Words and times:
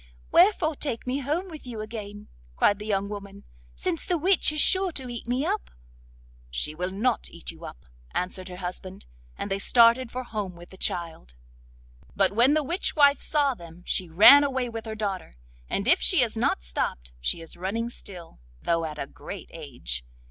wherefore 0.31 0.73
take 0.75 1.05
me 1.05 1.19
home 1.19 1.47
with 1.47 1.67
you 1.67 1.79
again,' 1.79 2.27
cried 2.55 2.79
the 2.79 2.87
young 2.87 3.07
woman, 3.07 3.43
'since 3.75 4.03
the 4.03 4.17
witch 4.17 4.51
is 4.51 4.59
sure 4.59 4.91
to 4.91 5.07
eat 5.09 5.27
me 5.27 5.45
up?' 5.45 5.69
'She 6.49 6.73
will 6.73 6.89
not 6.89 7.29
eat 7.29 7.51
you 7.51 7.65
up,' 7.65 7.85
answered 8.15 8.49
her 8.49 8.55
husband; 8.55 9.05
and 9.37 9.51
they 9.51 9.59
started 9.59 10.11
for 10.11 10.23
home 10.23 10.55
with 10.55 10.71
the 10.71 10.75
child. 10.75 11.35
But 12.15 12.31
when 12.31 12.55
the 12.55 12.63
witch 12.63 12.95
wife 12.95 13.21
saw 13.21 13.53
them 13.53 13.83
she 13.85 14.09
ran 14.09 14.43
away 14.43 14.69
with 14.69 14.87
her 14.87 14.95
daughter, 14.95 15.35
and 15.69 15.87
if 15.87 16.01
she 16.01 16.21
has 16.21 16.35
not 16.35 16.63
stopped 16.63 17.13
she 17.19 17.39
is 17.39 17.55
running 17.55 17.91
still, 17.91 18.39
though 18.59 18.85
at 18.85 18.97
a 18.97 19.05
great 19.05 19.51
age. 19.53 20.03